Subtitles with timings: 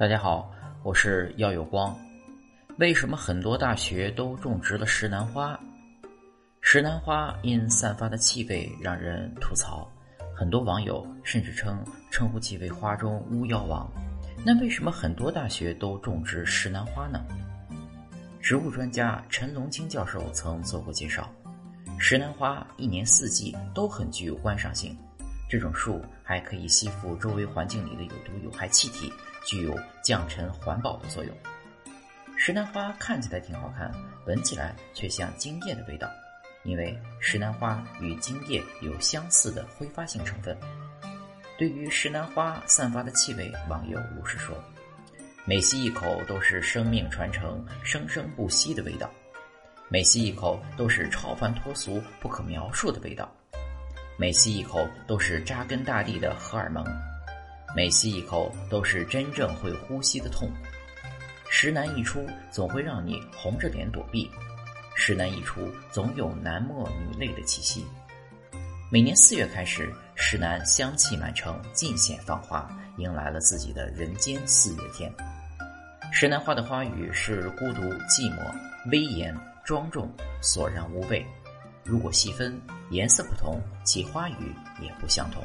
[0.00, 0.50] 大家好，
[0.82, 1.94] 我是耀有光。
[2.78, 5.60] 为什么很多大学都种植了石楠花？
[6.62, 9.86] 石楠花因散发的气味让人吐槽，
[10.34, 13.86] 很多网友甚至称称呼其为“花中巫妖王”。
[14.42, 17.22] 那为什么很多大学都种植石楠花呢？
[18.40, 21.30] 植物专家陈龙清教授曾做过介绍，
[21.98, 24.96] 石楠花一年四季都很具有观赏性。
[25.50, 29.12] 这种树还可以吸附周围环境里的有毒有害气体。
[29.46, 31.34] 具有降尘环保的作用。
[32.36, 33.90] 石楠花看起来挺好看，
[34.26, 36.06] 闻起来却像精液的味道，
[36.62, 40.54] 因为石楠花与精液有相似的挥发性成分。
[41.58, 44.62] 对于石楠花散发的气味，网友如是说
[45.46, 49.08] ：“每吸一口都是生命传承、生生不息的味道；
[49.88, 53.26] 每吸一口都是超凡脱俗、不可描述的味道；
[54.20, 56.84] 每吸一口都是扎根大地的荷尔蒙。”
[57.74, 60.50] 每吸一口都是真正会呼吸的痛，
[61.48, 64.30] 石楠一出总会让你红着脸躲避，
[64.94, 67.82] 石楠一出总有男默女泪的气息。
[68.90, 75.10] 每年四月开始，石楠香气满城，尽显芳华，迎来了自己的人间四月天。
[76.12, 78.52] 石楠花的花语是孤独、寂寞、
[78.92, 81.24] 威严、庄重、索然无味。
[81.84, 85.42] 如果细分，颜色不同，其花语也不相同。